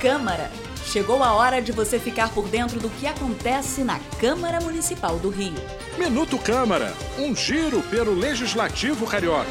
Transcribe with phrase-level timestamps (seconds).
[0.00, 0.50] Câmara.
[0.84, 5.30] Chegou a hora de você ficar por dentro do que acontece na Câmara Municipal do
[5.30, 5.54] Rio.
[5.98, 9.48] Minuto Câmara, um giro pelo Legislativo Carioca.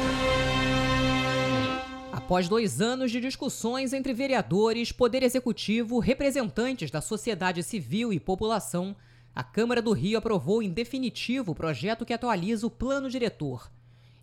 [2.12, 8.96] Após dois anos de discussões entre vereadores, Poder Executivo, representantes da sociedade civil e população,
[9.34, 13.70] a Câmara do Rio aprovou em definitivo o projeto que atualiza o Plano Diretor.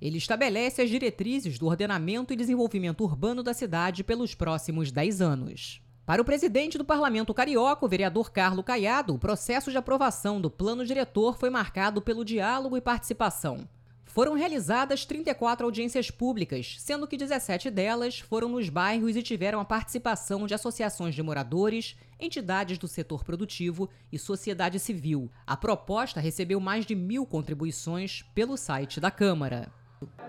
[0.02, 5.82] Ele estabelece as diretrizes do ordenamento e desenvolvimento urbano da cidade pelos próximos 10 anos.
[6.06, 10.50] Para o presidente do Parlamento Carioca, o vereador Carlo Caiado, o processo de aprovação do
[10.50, 13.68] plano diretor foi marcado pelo diálogo e participação.
[14.04, 19.64] Foram realizadas 34 audiências públicas, sendo que 17 delas foram nos bairros e tiveram a
[19.64, 25.32] participação de associações de moradores, entidades do setor produtivo e sociedade civil.
[25.48, 29.72] A proposta recebeu mais de mil contribuições pelo site da Câmara.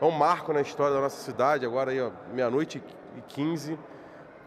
[0.00, 2.80] É um marco na história da nossa cidade, agora aí, meia-noite
[3.16, 3.76] e 15,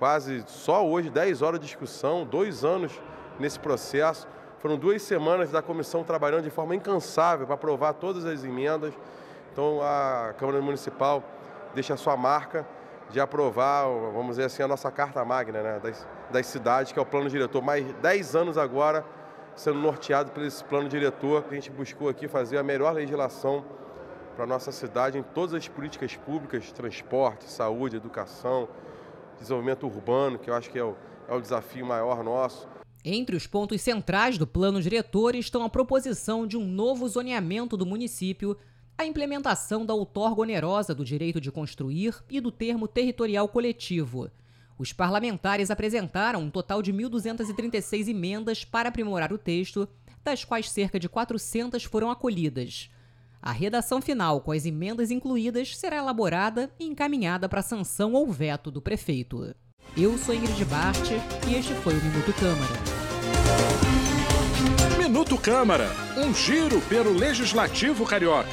[0.06, 2.92] quase só hoje, 10 horas de discussão, dois anos
[3.40, 4.28] nesse processo.
[4.60, 8.94] Foram duas semanas da comissão trabalhando de forma incansável para aprovar todas as emendas.
[9.52, 11.24] Então a Câmara Municipal
[11.74, 12.68] deixa a sua marca
[13.10, 17.02] de aprovar, vamos dizer assim, a nossa carta magna né, das, das cidades, que é
[17.02, 17.64] o plano diretor.
[17.64, 19.04] Mais 10 anos agora
[19.56, 21.46] sendo norteado por esse plano diretor.
[21.50, 23.66] A gente buscou aqui fazer a melhor legislação
[24.36, 28.70] para a nossa cidade em todas as políticas públicas, transporte, saúde, educação,
[29.40, 30.96] desenvolvimento urbano, que eu acho que é o,
[31.28, 32.68] é o desafio maior nosso.
[33.04, 37.86] Entre os pontos centrais do plano diretor estão a proposição de um novo zoneamento do
[37.86, 38.58] município
[38.98, 44.32] a implementação da outorga onerosa do direito de construir e do termo territorial coletivo.
[44.78, 49.88] Os parlamentares apresentaram um total de 1.236 emendas para aprimorar o texto,
[50.24, 52.90] das quais cerca de 400 foram acolhidas.
[53.46, 58.72] A redação final, com as emendas incluídas, será elaborada e encaminhada para sanção ou veto
[58.72, 59.54] do prefeito.
[59.96, 61.12] Eu sou Ingrid Bart
[61.48, 62.74] e este foi o Minuto Câmara.
[64.98, 65.88] Minuto Câmara,
[66.18, 68.50] um giro pelo Legislativo Carioca.